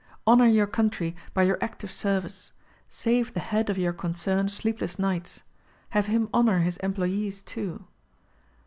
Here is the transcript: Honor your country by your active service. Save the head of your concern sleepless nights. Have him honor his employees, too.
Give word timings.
Honor 0.25 0.47
your 0.47 0.65
country 0.65 1.15
by 1.35 1.43
your 1.43 1.59
active 1.63 1.91
service. 1.91 2.51
Save 2.89 3.35
the 3.35 3.39
head 3.39 3.69
of 3.69 3.77
your 3.77 3.93
concern 3.93 4.49
sleepless 4.49 4.97
nights. 4.97 5.43
Have 5.91 6.07
him 6.07 6.27
honor 6.33 6.61
his 6.61 6.77
employees, 6.77 7.43
too. 7.43 7.85